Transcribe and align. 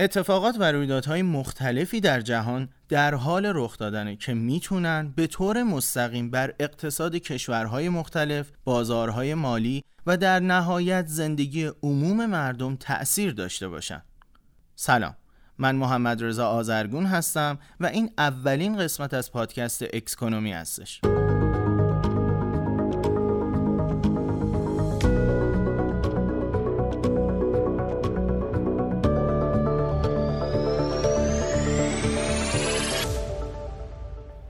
اتفاقات 0.00 0.56
و 0.58 0.72
رویدادهای 0.72 1.22
مختلفی 1.22 2.00
در 2.00 2.20
جهان 2.20 2.68
در 2.88 3.14
حال 3.14 3.52
رخ 3.54 3.78
دادنه 3.78 4.16
که 4.16 4.34
می‌تونن 4.34 5.12
به 5.16 5.26
طور 5.26 5.62
مستقیم 5.62 6.30
بر 6.30 6.54
اقتصاد 6.60 7.16
کشورهای 7.16 7.88
مختلف، 7.88 8.50
بازارهای 8.64 9.34
مالی 9.34 9.84
و 10.06 10.16
در 10.16 10.40
نهایت 10.40 11.06
زندگی 11.06 11.70
عموم 11.82 12.26
مردم 12.26 12.76
تأثیر 12.76 13.32
داشته 13.32 13.68
باشن. 13.68 14.02
سلام 14.74 15.16
من 15.58 15.76
محمد 15.76 16.24
رضا 16.24 16.48
آزرگون 16.48 17.06
هستم 17.06 17.58
و 17.80 17.86
این 17.86 18.10
اولین 18.18 18.78
قسمت 18.78 19.14
از 19.14 19.32
پادکست 19.32 19.82
اکسکونومی 19.82 20.52
هستش. 20.52 21.00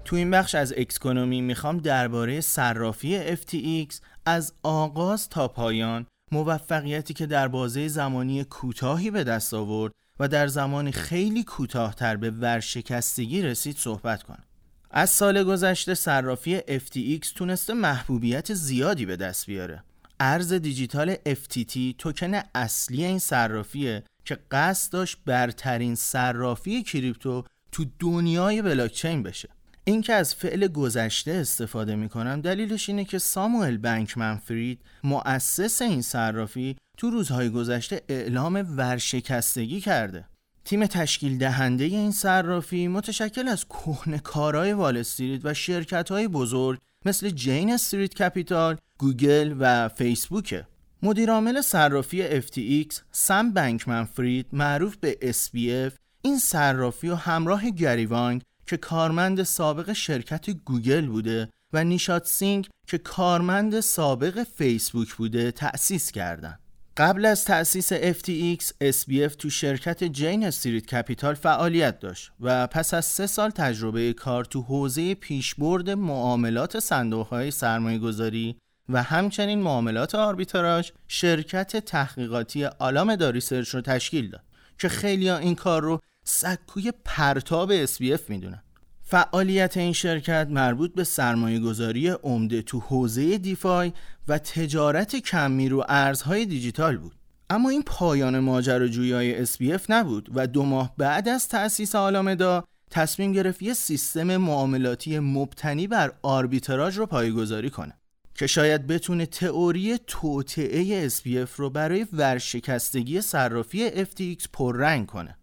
تو 0.06 0.16
این 0.16 0.30
بخش 0.30 0.54
از 0.54 0.74
اکسکونومی 0.76 1.40
می‌خوام 1.40 1.78
درباره 1.78 2.40
صرافی 2.40 3.36
FTX 3.36 3.94
از 4.26 4.52
آغاز 4.62 5.28
تا 5.28 5.48
پایان 5.48 6.06
موفقیتی 6.32 7.14
که 7.14 7.26
در 7.26 7.48
بازه 7.48 7.88
زمانی 7.88 8.44
کوتاهی 8.44 9.10
به 9.10 9.24
دست 9.24 9.54
آورد 9.54 9.92
و 10.20 10.28
در 10.28 10.46
زمان 10.46 10.90
خیلی 10.90 11.44
کوتاهتر 11.44 12.16
به 12.16 12.30
ورشکستگی 12.30 13.42
رسید 13.42 13.76
صحبت 13.76 14.22
کنم. 14.22 14.44
از 14.90 15.10
سال 15.10 15.44
گذشته 15.44 15.94
صرافی 15.94 16.58
FTX 16.58 17.26
تونسته 17.34 17.74
محبوبیت 17.74 18.54
زیادی 18.54 19.06
به 19.06 19.16
دست 19.16 19.46
بیاره. 19.46 19.82
ارز 20.20 20.52
دیجیتال 20.52 21.14
FTT 21.14 21.78
توکن 21.98 22.40
اصلی 22.54 23.04
این 23.04 23.18
صرافیه 23.18 24.02
که 24.24 24.38
قصد 24.50 24.92
داشت 24.92 25.18
برترین 25.26 25.94
صرافی 25.94 26.82
کریپتو 26.82 27.44
تو 27.72 27.84
دنیای 27.98 28.62
بلاکچین 28.62 29.22
بشه. 29.22 29.48
اینکه 29.88 30.14
از 30.14 30.34
فعل 30.34 30.66
گذشته 30.66 31.30
استفاده 31.30 31.96
می‌کنم 31.96 32.40
دلیلش 32.40 32.88
اینه 32.88 33.04
که 33.04 33.18
ساموئل 33.18 33.76
بنکمن 33.76 34.36
فرید 34.36 34.80
مؤسس 35.04 35.82
این 35.82 36.02
صرافی 36.02 36.76
تو 36.96 37.10
روزهای 37.10 37.50
گذشته 37.50 38.02
اعلام 38.08 38.66
ورشکستگی 38.76 39.80
کرده 39.80 40.24
تیم 40.64 40.86
تشکیل 40.86 41.38
دهنده 41.38 41.84
این 41.84 42.10
صرافی 42.10 42.88
متشکل 42.88 43.48
از 43.48 43.64
کهنه 43.64 44.18
کارای 44.18 44.72
وال 44.72 44.96
استریت 44.96 45.40
و 45.44 45.54
شرکت 45.54 46.10
های 46.10 46.28
بزرگ 46.28 46.78
مثل 47.04 47.30
جین 47.30 47.72
استریت 47.72 48.14
کپیتال، 48.14 48.76
گوگل 48.98 49.54
و 49.58 49.88
فیسبوکه. 49.88 50.66
مدیرعامل 51.02 51.60
صرافی 51.60 52.40
FTX 52.40 53.00
سم 53.12 53.52
بنکمن 53.52 54.04
فرید 54.04 54.46
معروف 54.52 54.96
به 54.96 55.18
SBF 55.22 55.92
این 56.22 56.38
صرافی 56.38 57.08
و 57.08 57.14
همراه 57.14 57.70
گری 57.70 58.06
وانگ 58.06 58.42
که 58.66 58.76
کارمند 58.76 59.42
سابق 59.42 59.92
شرکت 59.92 60.50
گوگل 60.50 61.06
بوده 61.06 61.48
و 61.72 61.84
نیشاد 61.84 62.24
سینگ 62.24 62.68
که 62.86 62.98
کارمند 62.98 63.80
سابق 63.80 64.42
فیسبوک 64.42 65.14
بوده 65.14 65.50
تأسیس 65.50 66.10
کردند. 66.10 66.60
قبل 66.96 67.24
از 67.24 67.44
تأسیس 67.44 67.92
FTX, 67.92 68.64
SBF 68.82 69.34
تو 69.38 69.50
شرکت 69.50 70.04
جین 70.04 70.44
استریت 70.44 70.86
کپیتال 70.86 71.34
فعالیت 71.34 72.00
داشت 72.00 72.32
و 72.40 72.66
پس 72.66 72.94
از 72.94 73.04
سه 73.04 73.26
سال 73.26 73.50
تجربه 73.50 74.12
کار 74.12 74.44
تو 74.44 74.62
حوزه 74.62 75.14
پیشبرد 75.14 75.90
معاملات 75.90 76.78
صندوقهای 76.78 77.50
سرمایه 77.50 77.98
گذاری 77.98 78.56
و 78.88 79.02
همچنین 79.02 79.62
معاملات 79.62 80.14
آربیتراژ 80.14 80.90
شرکت 81.08 81.76
تحقیقاتی 81.76 82.64
آلامدا 82.64 83.38
ریسرچ 83.38 83.68
رو 83.68 83.80
تشکیل 83.80 84.30
داد 84.30 84.42
که 84.78 84.88
خیلی 84.88 85.30
این 85.30 85.54
کار 85.54 85.82
رو 85.82 86.00
سکوی 86.28 86.92
پرتاب 87.04 87.86
SBF 87.86 88.20
می‌دونن. 88.28 88.62
فعالیت 89.02 89.76
این 89.76 89.92
شرکت 89.92 90.46
مربوط 90.50 90.94
به 90.94 91.04
سرمایه 91.04 91.60
گذاری 91.60 92.08
عمده 92.08 92.62
تو 92.62 92.80
حوزه 92.80 93.38
دیفای 93.38 93.92
و 94.28 94.38
تجارت 94.38 95.16
کمی 95.16 95.68
رو 95.68 95.84
ارزهای 95.88 96.46
دیجیتال 96.46 96.96
بود. 96.96 97.14
اما 97.50 97.68
این 97.68 97.82
پایان 97.82 98.38
ماجراجویی 98.38 99.12
های 99.12 99.46
SBF 99.46 99.82
نبود 99.88 100.30
و 100.34 100.46
دو 100.46 100.62
ماه 100.62 100.94
بعد 100.98 101.28
از 101.28 101.48
تأسیس 101.48 101.94
آلامدا 101.94 102.64
تصمیم 102.90 103.32
گرفت 103.32 103.62
یه 103.62 103.74
سیستم 103.74 104.36
معاملاتی 104.36 105.18
مبتنی 105.18 105.86
بر 105.86 106.12
آربیتراژ 106.22 106.98
رو 106.98 107.06
پایگذاری 107.06 107.70
کنه 107.70 107.92
که 108.34 108.46
شاید 108.46 108.86
بتونه 108.86 109.26
تئوری 109.26 109.98
توطعه 110.06 111.08
SBF 111.08 111.50
رو 111.56 111.70
برای 111.70 112.06
ورشکستگی 112.12 113.20
صرافی 113.20 114.04
FTX 114.04 114.46
پررنگ 114.52 115.06
کنه. 115.06 115.36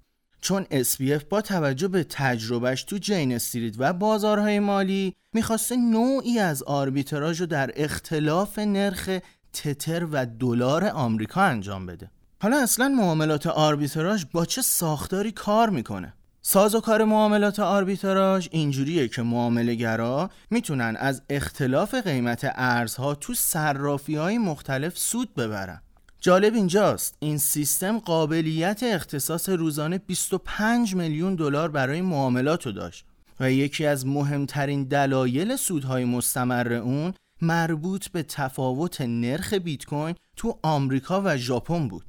چون 0.43 0.63
SBF 0.63 1.23
با 1.29 1.41
توجه 1.41 1.87
به 1.87 2.03
تجربهش 2.03 2.83
تو 2.83 2.97
جین 2.97 3.35
استریت 3.35 3.75
و 3.77 3.93
بازارهای 3.93 4.59
مالی 4.59 5.15
می‌خواسته 5.33 5.75
نوعی 5.75 6.39
از 6.39 6.63
آربیتراژ 6.63 7.41
رو 7.41 7.45
در 7.45 7.71
اختلاف 7.75 8.59
نرخ 8.59 9.19
تتر 9.53 10.07
و 10.11 10.25
دلار 10.25 10.85
آمریکا 10.87 11.41
انجام 11.41 11.85
بده. 11.85 12.11
حالا 12.41 12.63
اصلا 12.63 12.87
معاملات 12.87 13.47
آربیتراژ 13.47 14.25
با 14.31 14.45
چه 14.45 14.61
ساختاری 14.61 15.31
کار 15.31 15.69
می‌کنه؟ 15.69 16.13
ساز 16.41 16.75
و 16.75 16.81
کار 16.81 17.03
معاملات 17.03 17.59
آربیتراژ 17.59 18.47
اینجوریه 18.51 19.07
که 19.07 19.21
معاملهگرا 19.21 20.29
می‌تونن 20.49 20.95
از 20.99 21.21
اختلاف 21.29 21.95
قیمت 21.95 22.51
ارزها 22.55 23.15
تو 23.15 23.33
صرافی 23.33 24.15
های 24.15 24.37
مختلف 24.37 24.97
سود 24.97 25.35
ببرن. 25.35 25.81
جالب 26.25 26.53
اینجاست. 26.53 27.17
این 27.19 27.37
سیستم 27.37 27.99
قابلیت 27.99 28.83
اختصاص 28.83 29.49
روزانه 29.49 29.97
25 29.97 30.95
میلیون 30.95 31.35
دلار 31.35 31.71
برای 31.71 32.01
معاملات 32.01 32.65
رو 32.65 32.71
داشت 32.71 33.05
و 33.39 33.51
یکی 33.51 33.85
از 33.85 34.07
مهمترین 34.07 34.83
دلایل 34.83 35.55
سودهای 35.55 36.05
مستمر 36.05 36.73
اون 36.73 37.13
مربوط 37.41 38.07
به 38.07 38.23
تفاوت 38.23 39.01
نرخ 39.01 39.53
بیت 39.53 39.85
کوین 39.85 40.15
تو 40.35 40.59
آمریکا 40.63 41.21
و 41.25 41.37
ژاپن 41.37 41.87
بود. 41.87 42.05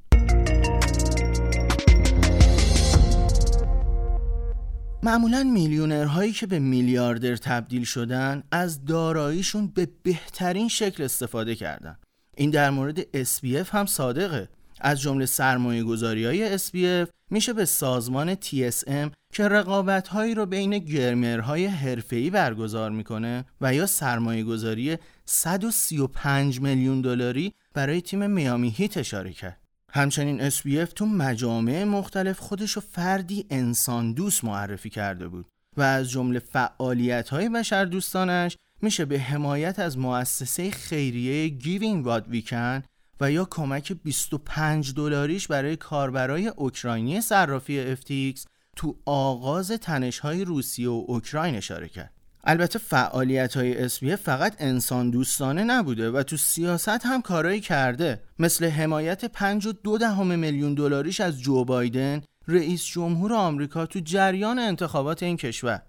معمولا 5.03 5.43
میلیونرهایی 5.43 6.31
که 6.31 6.47
به 6.47 6.59
میلیاردر 6.59 7.35
تبدیل 7.35 7.83
شدن 7.83 8.43
از 8.51 8.85
داراییشون 8.85 9.67
به 9.67 9.87
بهترین 10.03 10.67
شکل 10.67 11.03
استفاده 11.03 11.55
کردن. 11.55 11.97
این 12.37 12.49
در 12.49 12.69
مورد 12.69 13.23
SPF 13.23 13.69
هم 13.69 13.85
صادقه 13.85 14.49
از 14.81 15.01
جمله 15.01 15.25
سرمایه 15.25 15.83
گذاری 15.83 16.25
های 16.25 16.57
SPF 16.57 17.09
میشه 17.29 17.53
به 17.53 17.65
سازمان 17.65 18.35
TSM 18.35 19.11
که 19.33 19.47
رقابت 19.47 20.07
هایی 20.07 20.35
رو 20.35 20.45
بین 20.45 20.77
گرمرهای 20.79 21.65
حرفه‌ای 21.65 22.29
برگزار 22.29 22.91
می‌کنه 22.91 23.45
و 23.61 23.73
یا 23.73 23.85
سرمایه 23.85 24.43
گذاری 24.43 24.97
135 25.25 26.61
میلیون 26.61 27.01
دلاری 27.01 27.53
برای 27.73 28.01
تیم 28.01 28.31
میامی 28.31 28.69
هیت 28.69 28.97
اشاره 28.97 29.33
کرد. 29.33 29.61
همچنین 29.91 30.49
SPF 30.49 30.93
تو 30.95 31.05
مجامع 31.05 31.83
مختلف 31.83 32.39
خودشو 32.39 32.81
فردی 32.81 33.45
انسان 33.49 34.13
دوست 34.13 34.43
معرفی 34.43 34.89
کرده 34.89 35.27
بود 35.27 35.45
و 35.77 35.81
از 35.81 36.09
جمله 36.09 36.39
فعالیت 36.39 37.29
های 37.29 37.49
بشر 37.49 37.85
دوستانش 37.85 38.57
میشه 38.81 39.05
به 39.05 39.19
حمایت 39.19 39.79
از 39.79 39.97
مؤسسه 39.97 40.71
خیریه 40.71 41.59
What 42.03 42.23
We 42.33 42.49
Can 42.49 42.83
و 43.21 43.31
یا 43.31 43.45
کمک 43.45 43.93
25 44.03 44.93
دلاریش 44.93 45.47
برای 45.47 45.75
کاربرای 45.75 46.47
اوکراینی 46.47 47.21
صرافی 47.21 47.95
FTX 47.95 48.39
تو 48.75 48.97
آغاز 49.05 49.71
تنش‌های 49.71 50.45
روسیه 50.45 50.89
و 50.89 51.03
اوکراین 51.07 51.55
اشاره 51.55 51.89
کرد. 51.89 52.11
البته 52.43 52.79
فعالیت 52.79 53.57
های 53.57 53.83
اسمیه 53.83 54.15
فقط 54.15 54.55
انسان 54.59 55.09
دوستانه 55.09 55.63
نبوده 55.63 56.11
و 56.11 56.23
تو 56.23 56.37
سیاست 56.37 57.05
هم 57.05 57.21
کارایی 57.21 57.59
کرده 57.59 58.21
مثل 58.39 58.65
حمایت 58.65 59.25
5 59.25 59.65
و 59.65 59.71
دو 59.71 59.97
دهم 59.97 60.39
میلیون 60.39 60.73
دلاریش 60.73 61.21
از 61.21 61.39
جو 61.39 61.65
بایدن 61.65 62.21
رئیس 62.47 62.85
جمهور 62.85 63.33
آمریکا 63.33 63.85
تو 63.85 63.99
جریان 63.99 64.59
انتخابات 64.59 65.23
این 65.23 65.37
کشور 65.37 65.81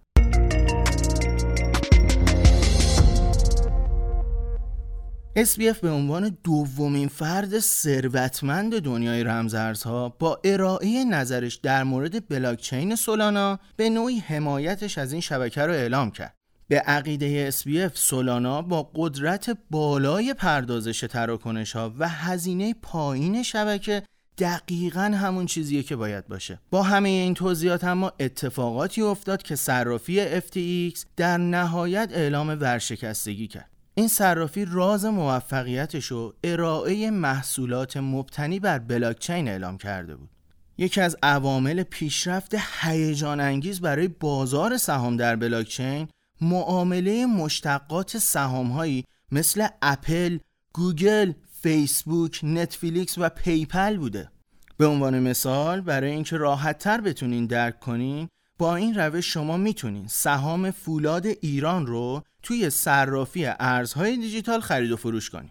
SBF 5.36 5.78
به 5.82 5.90
عنوان 5.90 6.38
دومین 6.44 7.08
فرد 7.08 7.58
ثروتمند 7.58 8.78
دنیای 8.78 9.24
رمزارزها 9.24 10.08
با 10.08 10.40
ارائه 10.44 11.04
نظرش 11.04 11.54
در 11.54 11.84
مورد 11.84 12.28
بلاکچین 12.28 12.94
سولانا 12.94 13.58
به 13.76 13.90
نوعی 13.90 14.18
حمایتش 14.18 14.98
از 14.98 15.12
این 15.12 15.20
شبکه 15.20 15.62
رو 15.62 15.72
اعلام 15.72 16.10
کرد. 16.10 16.34
به 16.68 16.80
عقیده 16.80 17.50
SBF 17.50 17.90
سولانا 17.94 18.62
با 18.62 18.90
قدرت 18.94 19.58
بالای 19.70 20.34
پردازش 20.34 21.00
تراکنش 21.00 21.72
ها 21.72 21.94
و 21.98 22.08
هزینه 22.08 22.74
پایین 22.82 23.42
شبکه 23.42 24.02
دقیقا 24.38 25.00
همون 25.00 25.46
چیزیه 25.46 25.82
که 25.82 25.96
باید 25.96 26.26
باشه 26.26 26.60
با 26.70 26.82
همه 26.82 27.08
این 27.08 27.34
توضیحات 27.34 27.84
اما 27.84 28.12
اتفاقاتی 28.20 29.02
افتاد 29.02 29.42
که 29.42 29.56
صرافی 29.56 30.40
FTX 30.40 31.04
در 31.16 31.36
نهایت 31.36 32.10
اعلام 32.12 32.48
ورشکستگی 32.48 33.46
کرد 33.46 33.75
این 33.98 34.08
صرافی 34.08 34.64
راز 34.64 35.04
موفقیتش 35.04 36.06
رو 36.06 36.34
ارائه 36.44 37.10
محصولات 37.10 37.96
مبتنی 37.96 38.60
بر 38.60 38.78
بلاکچین 38.78 39.48
اعلام 39.48 39.78
کرده 39.78 40.16
بود 40.16 40.30
یکی 40.78 41.00
از 41.00 41.16
عوامل 41.22 41.82
پیشرفت 41.82 42.54
هیجان 42.80 43.40
انگیز 43.40 43.80
برای 43.80 44.08
بازار 44.08 44.76
سهام 44.76 45.16
در 45.16 45.36
بلاکچین 45.36 46.08
معامله 46.40 47.26
مشتقات 47.26 48.18
سهام 48.18 48.70
هایی 48.70 49.04
مثل 49.32 49.66
اپل، 49.82 50.38
گوگل، 50.72 51.32
فیسبوک، 51.62 52.40
نتفلیکس 52.42 53.18
و 53.18 53.28
پیپل 53.28 53.96
بوده. 53.96 54.30
به 54.76 54.86
عنوان 54.86 55.20
مثال 55.20 55.80
برای 55.80 56.10
اینکه 56.10 56.36
راحت 56.36 56.78
تر 56.78 57.00
بتونین 57.00 57.46
درک 57.46 57.80
کنین 57.80 58.28
با 58.58 58.76
این 58.76 58.94
روش 58.94 59.32
شما 59.32 59.56
می‌تونین 59.56 60.06
سهام 60.08 60.70
فولاد 60.70 61.26
ایران 61.26 61.86
رو 61.86 62.22
توی 62.42 62.70
صرافی 62.70 63.46
ارزهای 63.46 64.16
دیجیتال 64.16 64.60
خرید 64.60 64.92
و 64.92 64.96
فروش 64.96 65.30
کنین. 65.30 65.50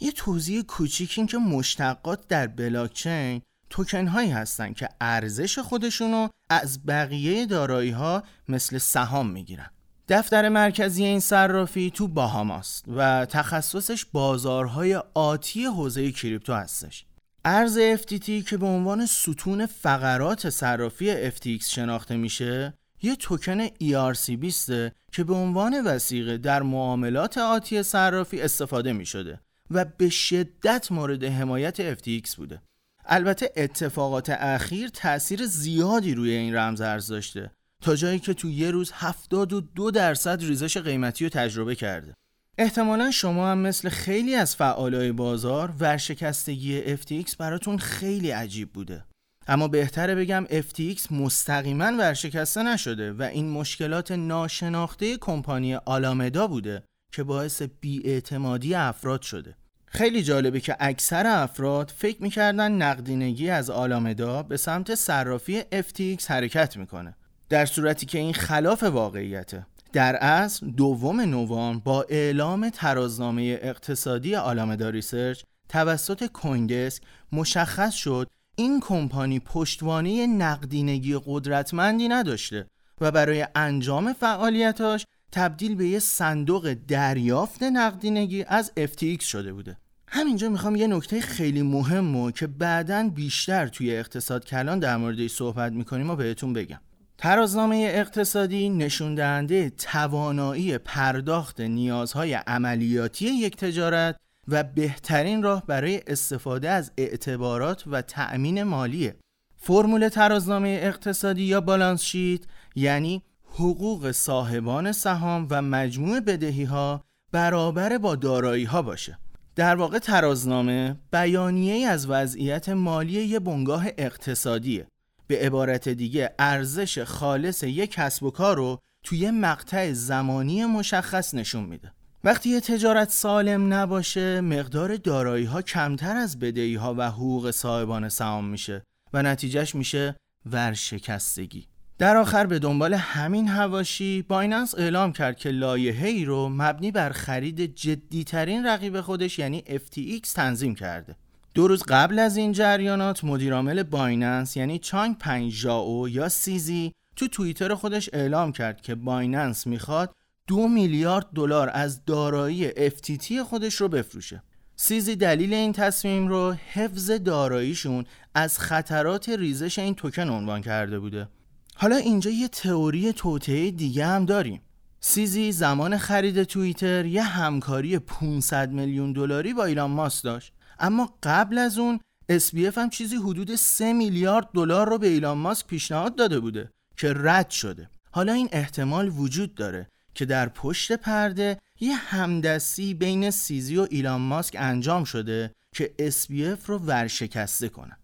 یه 0.00 0.12
توضیح 0.12 0.62
کوچیک 0.62 1.14
این 1.16 1.26
که 1.26 1.38
مشتقات 1.38 2.28
در 2.28 2.46
بلاکچین 2.46 3.42
توکن 3.70 4.06
هایی 4.06 4.30
هستن 4.30 4.72
که 4.72 4.88
ارزش 5.00 5.58
خودشونو 5.58 6.28
از 6.50 6.86
بقیه 6.86 7.46
دارایی 7.46 7.90
ها 7.90 8.22
مثل 8.48 8.78
سهام 8.78 9.30
می‌گیرن. 9.30 9.70
دفتر 10.08 10.48
مرکزی 10.48 11.04
این 11.04 11.20
صرافی 11.20 11.90
تو 11.90 12.08
باهاماست 12.08 12.84
و 12.88 13.26
تخصصش 13.26 14.04
بازارهای 14.04 15.02
آتی 15.14 15.64
حوزه 15.64 16.12
کریپتو 16.12 16.54
هستش. 16.54 17.04
ارز 17.48 17.78
FTT 17.78 18.44
که 18.48 18.56
به 18.56 18.66
عنوان 18.66 19.06
ستون 19.06 19.66
فقرات 19.66 20.50
صرافی 20.50 21.30
FTX 21.30 21.64
شناخته 21.64 22.16
میشه 22.16 22.74
یه 23.02 23.16
توکن 23.16 23.66
ERC20 23.66 24.72
که 25.12 25.24
به 25.24 25.34
عنوان 25.34 25.84
وسیقه 25.84 26.38
در 26.38 26.62
معاملات 26.62 27.38
آتی 27.38 27.82
صرافی 27.82 28.40
استفاده 28.40 28.92
می 28.92 29.06
شده 29.06 29.40
و 29.70 29.84
به 29.84 30.08
شدت 30.08 30.92
مورد 30.92 31.24
حمایت 31.24 31.94
FTX 31.94 32.34
بوده. 32.34 32.62
البته 33.04 33.52
اتفاقات 33.56 34.30
اخیر 34.30 34.88
تاثیر 34.88 35.46
زیادی 35.46 36.14
روی 36.14 36.30
این 36.30 36.56
رمز 36.56 36.80
ارز 36.80 37.06
داشته 37.06 37.50
تا 37.80 37.96
جایی 37.96 38.18
که 38.18 38.34
تو 38.34 38.50
یه 38.50 38.70
روز 38.70 38.92
72 38.94 39.90
درصد 39.90 40.42
ریزش 40.42 40.76
قیمتی 40.76 41.24
رو 41.24 41.30
تجربه 41.30 41.74
کرده. 41.74 42.14
احتمالا 42.58 43.10
شما 43.10 43.50
هم 43.50 43.58
مثل 43.58 43.88
خیلی 43.88 44.34
از 44.34 44.56
فعالای 44.56 45.12
بازار 45.12 45.72
ورشکستگی 45.80 46.96
FTX 46.96 47.36
براتون 47.36 47.78
خیلی 47.78 48.30
عجیب 48.30 48.72
بوده. 48.72 49.04
اما 49.48 49.68
بهتره 49.68 50.14
بگم 50.14 50.46
FTX 50.46 51.12
مستقیما 51.12 51.84
ورشکسته 51.98 52.62
نشده 52.62 53.12
و 53.12 53.22
این 53.22 53.50
مشکلات 53.50 54.12
ناشناخته 54.12 55.16
کمپانی 55.16 55.74
آلامدا 55.74 56.46
بوده 56.46 56.82
که 57.12 57.22
باعث 57.22 57.62
بیاعتمادی 57.80 58.74
افراد 58.74 59.22
شده. 59.22 59.54
خیلی 59.86 60.22
جالبه 60.22 60.60
که 60.60 60.76
اکثر 60.80 61.26
افراد 61.26 61.92
فکر 61.96 62.22
می‌کردن 62.22 62.72
نقدینگی 62.72 63.50
از 63.50 63.70
آلامدا 63.70 64.42
به 64.42 64.56
سمت 64.56 64.94
صرافی 64.94 65.60
FTX 65.60 66.24
حرکت 66.26 66.76
می‌کنه 66.76 67.16
در 67.48 67.66
صورتی 67.66 68.06
که 68.06 68.18
این 68.18 68.34
خلاف 68.34 68.82
واقعیته 68.82 69.66
در 69.96 70.16
اصل 70.16 70.66
دوم 70.66 71.20
نوامبر 71.20 71.80
با 71.84 72.06
اعلام 72.08 72.70
ترازنامه 72.70 73.58
اقتصادی 73.62 74.34
آلامدا 74.34 74.90
ریسرچ 74.90 75.42
توسط 75.68 76.26
کویندسک 76.26 77.02
مشخص 77.32 77.94
شد 77.94 78.30
این 78.56 78.80
کمپانی 78.80 79.40
پشتوانه 79.40 80.26
نقدینگی 80.26 81.20
قدرتمندی 81.26 82.08
نداشته 82.08 82.66
و 83.00 83.10
برای 83.10 83.46
انجام 83.54 84.12
فعالیتاش 84.12 85.06
تبدیل 85.32 85.74
به 85.74 85.88
یه 85.88 85.98
صندوق 85.98 86.76
دریافت 86.88 87.62
نقدینگی 87.62 88.44
از 88.48 88.72
FTX 88.78 89.24
شده 89.24 89.52
بوده. 89.52 89.76
همینجا 90.08 90.48
می‌خوام 90.48 90.76
یه 90.76 90.86
نکته 90.86 91.20
خیلی 91.20 91.62
مهم 91.62 92.30
که 92.30 92.46
بعدا 92.46 93.10
بیشتر 93.14 93.66
توی 93.66 93.96
اقتصاد 93.96 94.44
کلان 94.44 94.78
در 94.78 94.96
موردش 94.96 95.30
صحبت 95.30 95.72
می‌کنیم 95.72 96.10
و 96.10 96.16
بهتون 96.16 96.52
بگم. 96.52 96.80
ترازنامه 97.18 97.90
اقتصادی 97.94 98.68
نشون 98.68 99.14
دهنده 99.14 99.70
توانایی 99.70 100.78
پرداخت 100.78 101.60
نیازهای 101.60 102.34
عملیاتی 102.34 103.24
یک 103.24 103.56
تجارت 103.56 104.16
و 104.48 104.64
بهترین 104.64 105.42
راه 105.42 105.66
برای 105.66 106.02
استفاده 106.06 106.70
از 106.70 106.92
اعتبارات 106.96 107.84
و 107.86 108.02
تأمین 108.02 108.62
مالیه. 108.62 109.16
فرمول 109.56 110.08
ترازنامه 110.08 110.80
اقتصادی 110.82 111.42
یا 111.42 111.60
بالانس 111.60 112.02
شیت 112.02 112.40
یعنی 112.74 113.22
حقوق 113.44 114.10
صاحبان 114.10 114.92
سهام 114.92 115.46
و 115.50 115.62
مجموع 115.62 116.20
بدهی 116.20 116.64
ها 116.64 117.04
برابر 117.32 117.98
با 117.98 118.14
دارایی 118.14 118.64
ها 118.64 118.82
باشه. 118.82 119.18
در 119.54 119.76
واقع 119.76 119.98
ترازنامه 119.98 120.96
بیانیه 121.12 121.88
از 121.88 122.10
وضعیت 122.10 122.68
مالی 122.68 123.24
یه 123.24 123.38
بنگاه 123.38 123.86
اقتصادیه 123.98 124.86
به 125.26 125.38
عبارت 125.38 125.88
دیگه 125.88 126.34
ارزش 126.38 126.98
خالص 126.98 127.62
یک 127.62 127.90
کسب 127.90 128.22
و 128.22 128.30
کار 128.30 128.56
رو 128.56 128.78
توی 129.04 129.30
مقطع 129.30 129.92
زمانی 129.92 130.64
مشخص 130.64 131.34
نشون 131.34 131.64
میده. 131.64 131.92
وقتی 132.24 132.48
یه 132.48 132.60
تجارت 132.60 133.10
سالم 133.10 133.72
نباشه 133.72 134.40
مقدار 134.40 134.96
دارایی 134.96 135.44
ها 135.44 135.62
کمتر 135.62 136.16
از 136.16 136.38
بدهی 136.38 136.74
ها 136.74 136.94
و 136.98 137.10
حقوق 137.10 137.50
صاحبان 137.50 138.08
سهام 138.08 138.44
میشه 138.48 138.82
و 139.12 139.22
نتیجهش 139.22 139.74
میشه 139.74 140.16
ورشکستگی. 140.46 141.66
در 141.98 142.16
آخر 142.16 142.46
به 142.46 142.58
دنبال 142.58 142.94
همین 142.94 143.48
حواشی 143.48 144.22
بایننس 144.22 144.74
اعلام 144.74 145.12
کرد 145.12 145.36
که 145.36 145.50
لایحه 145.50 146.08
ای 146.08 146.24
رو 146.24 146.48
مبنی 146.48 146.90
بر 146.90 147.10
خرید 147.10 147.74
جدیترین 147.74 148.66
رقیب 148.66 149.00
خودش 149.00 149.38
یعنی 149.38 149.64
FTX 149.68 150.32
تنظیم 150.34 150.74
کرده. 150.74 151.16
دو 151.56 151.68
روز 151.68 151.82
قبل 151.88 152.18
از 152.18 152.36
این 152.36 152.52
جریانات 152.52 153.24
مدیرعامل 153.24 153.82
بایننس 153.82 154.56
یعنی 154.56 154.78
چانگ 154.78 155.18
پنگ 155.18 155.52
ژائو 155.52 156.08
یا 156.08 156.28
CZ 156.28 156.92
تو 157.16 157.28
توییتر 157.28 157.74
خودش 157.74 158.10
اعلام 158.12 158.52
کرد 158.52 158.80
که 158.80 158.94
بایننس 158.94 159.66
می‌خواد 159.66 160.12
دو 160.46 160.68
میلیارد 160.68 161.26
دلار 161.34 161.70
از 161.74 162.04
دارایی 162.04 162.70
FTT 162.70 163.32
خودش 163.32 163.74
رو 163.74 163.88
بفروشه. 163.88 164.42
سیزی 164.76 165.16
دلیل 165.16 165.54
این 165.54 165.72
تصمیم 165.72 166.28
رو 166.28 166.52
حفظ 166.72 167.10
داراییشون 167.10 168.04
از 168.34 168.58
خطرات 168.58 169.28
ریزش 169.28 169.78
این 169.78 169.94
توکن 169.94 170.28
عنوان 170.28 170.60
کرده 170.62 170.98
بوده. 170.98 171.28
حالا 171.74 171.96
اینجا 171.96 172.30
یه 172.30 172.48
تئوری 172.48 173.12
توطئه 173.12 173.70
دیگه 173.70 174.06
هم 174.06 174.24
داریم. 174.24 174.60
سیزی 175.00 175.52
زمان 175.52 175.96
خرید 175.96 176.42
توییتر 176.42 177.04
یه 177.04 177.22
همکاری 177.22 177.98
500 177.98 178.72
میلیون 178.72 179.12
دلاری 179.12 179.54
با 179.54 179.64
ایلان 179.64 179.90
ماسک 179.90 180.24
داشت 180.24 180.52
اما 180.78 181.14
قبل 181.22 181.58
از 181.58 181.78
اون 181.78 182.00
SBF 182.32 182.78
هم 182.78 182.90
چیزی 182.90 183.16
حدود 183.16 183.54
3 183.54 183.92
میلیارد 183.92 184.48
دلار 184.54 184.88
رو 184.88 184.98
به 184.98 185.06
ایلان 185.06 185.38
ماسک 185.38 185.66
پیشنهاد 185.66 186.16
داده 186.16 186.40
بوده 186.40 186.70
که 186.96 187.12
رد 187.16 187.50
شده. 187.50 187.90
حالا 188.10 188.32
این 188.32 188.48
احتمال 188.52 189.08
وجود 189.08 189.54
داره 189.54 189.88
که 190.14 190.24
در 190.24 190.48
پشت 190.48 190.92
پرده 190.92 191.58
یه 191.80 191.94
همدستی 191.94 192.94
بین 192.94 193.30
سیزی 193.30 193.76
و 193.76 193.86
ایلان 193.90 194.20
ماسک 194.20 194.56
انجام 194.58 195.04
شده 195.04 195.52
که 195.74 195.94
SBF 195.98 196.66
رو 196.66 196.78
ورشکسته 196.78 197.68
کنه. 197.68 197.96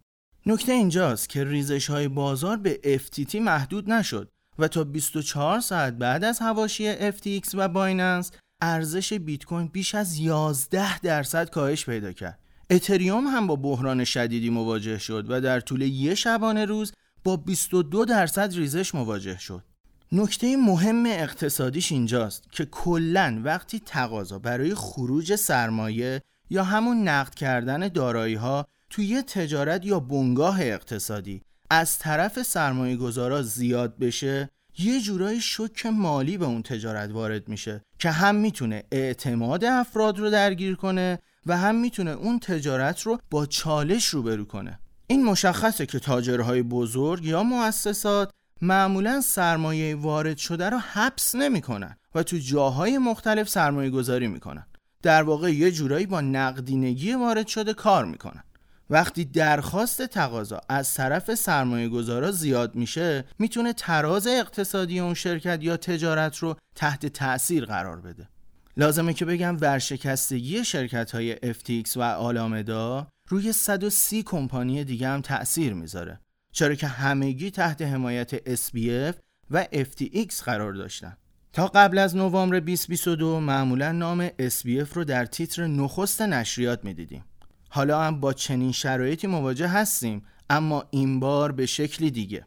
نکته 0.47 0.73
اینجاست 0.73 1.29
که 1.29 1.45
ریزش 1.45 1.91
های 1.91 2.09
بازار 2.09 2.57
به 2.57 3.01
FTT 3.07 3.35
محدود 3.35 3.91
نشد 3.91 4.29
و 4.59 4.69
تا 4.69 4.85
24 4.85 5.61
ساعت 5.61 5.93
بعد 5.93 6.25
از 6.25 6.39
هواشی 6.39 7.11
FTX 7.11 7.49
و 7.55 7.69
بایننس 7.69 8.31
ارزش 8.61 9.13
بیت 9.13 9.45
کوین 9.45 9.67
بیش 9.67 9.95
از 9.95 10.19
11 10.19 10.99
درصد 10.99 11.51
کاهش 11.51 11.87
پیدا 11.87 12.13
کرد. 12.13 12.42
اتریوم 12.73 13.27
هم 13.27 13.47
با 13.47 13.57
بحران 13.57 14.05
شدیدی 14.05 14.51
مواجه 14.51 14.99
شد 14.99 15.27
و 15.29 15.41
در 15.41 15.61
طول 15.61 15.83
یک 15.83 16.15
شبانه 16.15 16.65
روز 16.65 16.93
با 17.25 17.37
22 17.37 18.05
درصد 18.05 18.55
ریزش 18.55 18.95
مواجه 18.95 19.39
شد. 19.39 19.65
نکته 20.13 20.57
مهم 20.57 21.07
اقتصادیش 21.07 21.93
اینجاست 21.93 22.53
که 22.53 22.65
کلا 22.65 23.41
وقتی 23.45 23.83
تقاضا 23.87 24.39
برای 24.39 24.75
خروج 24.75 25.35
سرمایه 25.35 26.23
یا 26.51 26.65
همون 26.65 27.09
نقد 27.09 27.35
کردن 27.35 27.89
دارایی 27.89 28.35
ها 28.35 28.67
توی 28.91 29.23
تجارت 29.23 29.85
یا 29.87 30.01
بنگاه 30.01 30.61
اقتصادی 30.61 31.43
از 31.71 31.99
طرف 31.99 32.43
سرمایه 32.43 32.97
گذارا 32.97 33.43
زیاد 33.43 33.99
بشه 33.99 34.51
یه 34.79 35.01
جورایی 35.01 35.41
شک 35.41 35.87
مالی 35.87 36.39
به 36.39 36.45
اون 36.45 36.63
تجارت 36.63 37.11
وارد 37.11 37.49
میشه 37.49 37.85
که 37.99 38.11
هم 38.11 38.35
می‌تونه 38.35 38.85
اعتماد 38.93 39.65
افراد 39.65 40.19
رو 40.19 40.31
درگیر 40.31 40.75
کنه 40.75 41.19
و 41.47 41.57
هم 41.57 41.75
می‌تونه 41.75 42.11
اون 42.11 42.39
تجارت 42.39 43.01
رو 43.01 43.19
با 43.31 43.47
چالش 43.47 44.07
روبرو 44.07 44.45
کنه. 44.45 44.79
این 45.07 45.25
مشخصه 45.25 45.87
که 45.87 45.99
تاجرهای 45.99 46.63
بزرگ 46.63 47.25
یا 47.25 47.43
مؤسسات 47.43 48.31
معمولا 48.63 49.21
سرمایه 49.21 49.97
وارد 49.97 50.37
شده 50.37 50.71
رو 50.71 50.79
حبس 50.79 51.35
نمی‌کنن 51.35 51.97
و 52.15 52.23
تو 52.23 52.39
جاهای 52.39 52.99
مختلف 52.99 53.49
سرمایه 53.49 53.91
گذاری 53.91 54.29
می‌کنن. 54.29 54.67
در 55.03 55.23
واقع 55.23 55.53
یه 55.55 55.71
جورایی 55.71 56.07
با 56.07 56.21
نقدینگی 56.21 57.13
وارد 57.13 57.47
شده 57.47 57.75
کار 57.75 58.05
می‌کنن. 58.05 58.45
وقتی 58.91 59.25
درخواست 59.25 60.07
تقاضا 60.07 60.61
از 60.69 60.95
طرف 60.95 61.35
سرمایه 61.35 61.89
گذارا 61.89 62.31
زیاد 62.31 62.75
میشه 62.75 63.25
می‌تونه 63.39 63.73
تراز 63.73 64.27
اقتصادی 64.27 65.01
اون 65.01 65.15
شرکت 65.15 65.59
یا 65.63 65.77
تجارت 65.77 66.37
رو 66.37 66.57
تحت 66.75 67.07
تأثیر 67.07 67.65
قرار 67.65 68.01
بده. 68.01 68.29
لازمه 68.77 69.15
که 69.15 69.25
بگم 69.25 69.57
ورشکستگی 69.61 70.65
شرکت 70.65 71.11
های 71.11 71.37
FTX 71.37 71.97
و 71.97 72.03
آلامدا 72.03 73.07
روی 73.29 73.53
130 73.53 74.23
کمپانی 74.23 74.85
دیگه 74.85 75.09
هم 75.09 75.21
تأثیر 75.21 75.75
می‌ذاره 75.75 76.21
چرا 76.53 76.75
که 76.75 76.87
همگی 76.87 77.51
تحت 77.51 77.83
حمایت 77.83 78.57
SBF 78.57 79.15
و 79.51 79.65
FTX 79.65 80.43
قرار 80.45 80.73
داشتن. 80.73 81.17
تا 81.53 81.67
قبل 81.67 81.99
از 81.99 82.17
نوامبر 82.17 82.61
2022 82.61 83.41
معمولا 83.41 83.93
نام 83.93 84.29
SBF 84.29 84.93
رو 84.95 85.05
در 85.05 85.25
تیتر 85.25 85.67
نخست 85.67 86.23
نشریات 86.23 86.85
می‌دیدیم. 86.85 87.25
حالا 87.69 88.03
هم 88.03 88.21
با 88.21 88.33
چنین 88.33 88.73
شرایطی 88.73 89.27
مواجه 89.27 89.69
هستیم 89.69 90.25
اما 90.51 90.85
این 90.91 91.21
بار 91.21 91.53
به 91.53 91.67
شکلی 91.67 92.11
دیگه. 92.11 92.47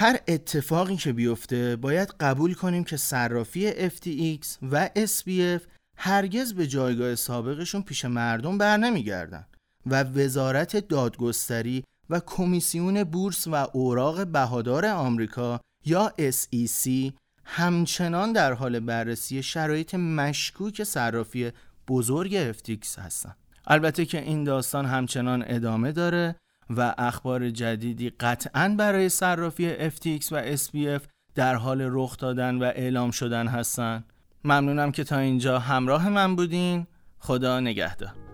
هر 0.00 0.18
اتفاقی 0.28 0.96
که 0.96 1.12
بیفته 1.12 1.76
باید 1.76 2.08
قبول 2.20 2.54
کنیم 2.54 2.84
که 2.84 2.96
صرافی 2.96 3.88
FTX 3.88 4.46
و 4.62 4.90
SBF 4.96 5.62
هرگز 5.96 6.54
به 6.54 6.66
جایگاه 6.66 7.14
سابقشون 7.14 7.82
پیش 7.82 8.04
مردم 8.04 8.58
بر 8.58 8.76
نمیگردن 8.76 9.46
و 9.86 10.02
وزارت 10.02 10.76
دادگستری 10.76 11.84
و 12.10 12.20
کمیسیون 12.26 13.04
بورس 13.04 13.46
و 13.46 13.54
اوراق 13.54 14.26
بهادار 14.26 14.86
آمریکا 14.86 15.60
یا 15.84 16.12
SEC 16.18 17.12
همچنان 17.44 18.32
در 18.32 18.52
حال 18.52 18.80
بررسی 18.80 19.42
شرایط 19.42 19.94
مشکوک 19.94 20.84
صرافی 20.84 21.52
بزرگ 21.88 22.52
FTX 22.52 22.98
هستند. 22.98 23.36
البته 23.66 24.04
که 24.04 24.20
این 24.22 24.44
داستان 24.44 24.86
همچنان 24.86 25.44
ادامه 25.46 25.92
داره 25.92 26.36
و 26.76 26.94
اخبار 26.98 27.50
جدیدی 27.50 28.10
قطعا 28.10 28.74
برای 28.78 29.08
صرافی 29.08 29.90
FTX 29.90 30.32
و 30.32 30.56
SBF 30.56 31.02
در 31.34 31.54
حال 31.54 31.88
رخ 31.90 32.16
دادن 32.16 32.58
و 32.58 32.64
اعلام 32.64 33.10
شدن 33.10 33.48
هستن. 33.48 34.04
ممنونم 34.44 34.92
که 34.92 35.04
تا 35.04 35.18
اینجا 35.18 35.58
همراه 35.58 36.08
من 36.08 36.36
بودین. 36.36 36.86
خدا 37.18 37.60
نگهدار. 37.60 38.29